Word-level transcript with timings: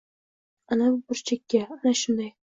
Anavi 0.75 0.97
burchakka. 1.11 1.63
Ana, 1.77 1.95
shunday! 2.03 2.35